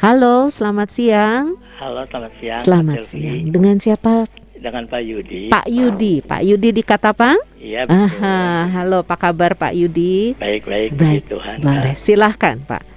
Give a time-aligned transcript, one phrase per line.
[0.00, 1.60] Halo, selamat siang.
[1.76, 2.60] Halo, selamat siang.
[2.64, 3.52] Selamat Pak siang.
[3.52, 4.24] Dengan siapa?
[4.56, 5.52] Dengan Pak Yudi.
[5.52, 6.24] Pak Yudi.
[6.24, 7.36] Pak Yudi di Katapang?
[7.60, 8.00] Iya, betul.
[8.08, 10.32] Aha, halo, apa kabar Pak Yudi?
[10.40, 11.60] Baik, baik, Baik, Tuhan.
[11.60, 12.89] Boleh, silahkan Pak.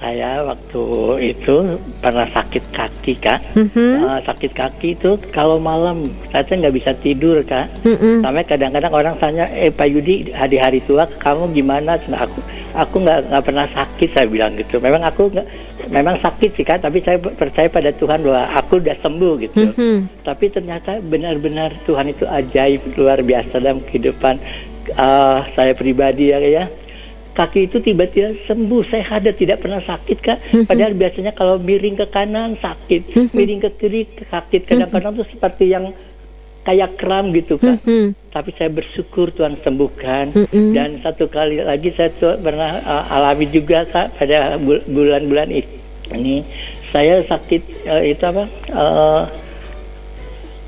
[0.00, 0.82] Saya waktu
[1.28, 3.52] itu pernah sakit kaki, Kak.
[3.52, 7.68] Mhm, Eh, sakit kaki itu kalau malam saya tuh nggak bisa tidur, Kak.
[7.84, 8.24] mhm.
[8.24, 12.00] Sampai kadang-kadang orang tanya, eh Pak Yudi hari hari tua kamu gimana?
[12.08, 12.40] Nah, aku
[12.72, 14.80] aku nggak nggak pernah sakit saya bilang gitu.
[14.80, 15.46] Memang aku nggak,
[15.92, 19.68] memang sakit sih Kak, tapi saya percaya pada Tuhan bahwa aku udah sembuh gitu.
[19.68, 20.24] Mhm.
[20.24, 24.40] Tapi ternyata benar-benar Tuhan itu ajaib luar biasa dalam kehidupan
[24.90, 26.64] eh, saya pribadi ya ya.
[27.30, 30.38] Kaki itu tiba-tiba sembuh, sehat dan tidak pernah sakit kak.
[30.66, 34.66] Padahal biasanya kalau miring ke kanan sakit, miring ke kiri sakit.
[34.66, 35.94] Kadang-kadang tuh seperti yang
[36.60, 37.80] kayak kram gitu kak.
[37.82, 38.12] Mhm.
[38.28, 40.34] Tapi saya bersyukur Tuhan sembuhkan.
[40.50, 45.48] Dan satu kali lagi saya tuh pernah uh, alami juga kak pada bul- bulan-bulan
[46.12, 46.42] ini.
[46.90, 48.44] Saya sakit uh, itu apa?
[48.70, 49.22] uh,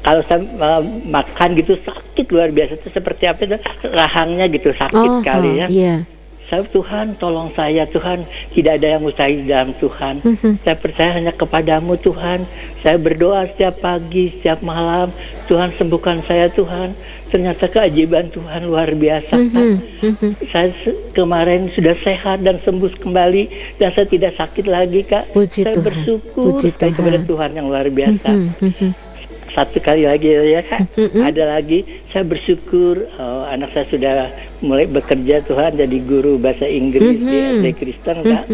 [0.03, 3.55] kalau saya uh, makan gitu sakit luar biasa itu seperti apa itu
[3.87, 5.67] rahangnya gitu sakit Oh, kali ya.
[5.71, 5.97] iya.
[6.49, 10.15] Saya Tuhan tolong saya Tuhan tidak ada yang mustahil dalam Tuhan.
[10.21, 10.53] Mhm.
[10.67, 12.45] Saya percaya hanya kepadamu Tuhan.
[12.85, 15.09] Saya berdoa setiap pagi, setiap malam.
[15.49, 16.93] Tuhan sembuhkan saya Tuhan.
[17.33, 19.33] Ternyata keajaiban Tuhan luar biasa.
[19.33, 19.65] Kak.
[19.65, 20.31] Mhm, mhm.
[20.53, 20.69] Saya
[21.17, 25.33] kemarin sudah sehat dan sembuh kembali dan saya tidak sakit lagi kak.
[25.33, 25.87] Puji saya Tuhan.
[25.89, 27.29] bersyukur Puji sekali kepada Tuhan.
[27.33, 29.12] Tuhan yang luar biasa Mhm, mhm.
[29.53, 31.23] Satu kali lagi ya kak Mm-mm.
[31.23, 34.15] ada lagi saya bersyukur eh, anak saya sudah
[34.63, 37.61] mulai bekerja Tuhan jadi guru bahasa Inggris di.
[37.61, 38.45] SD Kristen kak.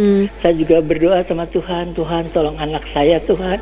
[0.41, 3.61] Saya juga berdoa sama Tuhan Tuhan tolong anak saya Tuhan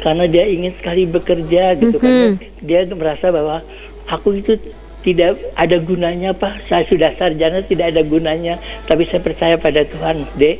[0.00, 3.60] karena dia ingin sekali bekerja gitu karena dia merasa bahwa
[4.06, 4.54] aku itu
[5.02, 6.66] tidak ada gunanya pak.
[6.66, 8.58] Saya sudah sarjana tidak ada gunanya.
[8.86, 10.56] Tapi saya percaya pada Tuhan dek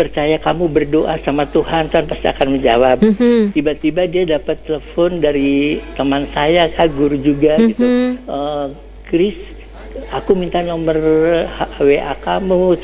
[0.00, 2.96] percaya kamu berdoa sama Tuhan Tuhan pasti akan menjawab.
[3.04, 3.52] Mhm.
[3.52, 7.84] tiba-tiba dia dapat telepon dari teman saya kak guru juga gitu.
[7.84, 8.08] Mhm.
[8.24, 8.66] Eh,
[9.12, 9.36] Chris
[10.08, 10.96] aku minta nomor
[11.76, 12.80] WA kamu.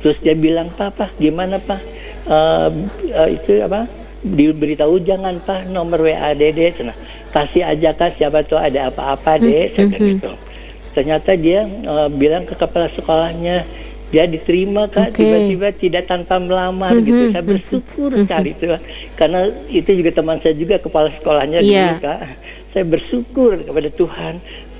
[0.00, 1.80] Terus dia bilang papa gimana pak?
[2.24, 2.68] Eh,
[3.12, 3.84] eh, itu apa?
[4.24, 6.96] Diberitahu jangan pak nomor WA dede nah,
[7.36, 9.92] kasih aja kak siapa tahu ada apa-apa deh Mhm.
[9.92, 10.32] gitu.
[10.96, 13.68] Ternyata dia eh, bilang ke kepala sekolahnya
[14.06, 15.18] dia diterima kak Oke.
[15.18, 18.80] tiba-tiba tidak tanpa melamar Mhm, gitu saya mhm, bersyukur sekali Tuhan
[19.14, 21.82] karena itu juga teman saya juga kepala sekolahnya Iya.
[21.92, 22.18] dulu kak
[22.68, 24.34] saya bersyukur kepada Tuhan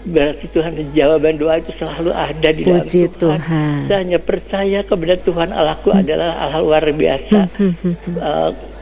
[0.07, 3.39] berarti Tuhan jawaban doa itu selalu ada di dalam Puji Tuhan.
[3.43, 3.79] Tuhan.
[3.85, 8.15] saya hanya percaya kepada Tuhan Allahku adalah Allah luar biasa Mhm, mhm.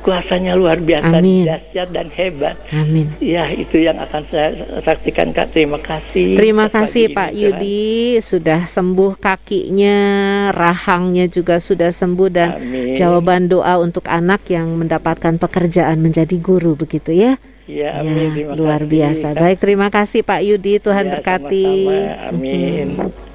[0.04, 1.48] Kuasanya luar biasa Amin.
[1.48, 3.08] dahsyat dan hebat Amin.
[3.18, 4.52] ya itu yang akan saya
[4.84, 7.40] saksikan kak terima kasih Terima kasih Pak ini.
[7.40, 7.82] Yudi
[8.20, 9.96] sudah sembuh kakinya,
[10.52, 12.92] rahangnya juga sudah sembuh dan Amin.
[12.92, 17.40] jawaban doa untuk anak yang mendapatkan pekerjaan menjadi guru begitu ya.
[17.64, 18.28] Ya, Ya, amin.
[18.36, 19.26] Terima luar kasih, biasa.
[19.34, 20.76] Baik, terima kasih Pak Yudi.
[20.76, 21.64] Tuhan Ya, berkati.
[21.64, 22.28] sama-sama.
[22.28, 22.86] Amin.
[23.00, 23.32] Mhm.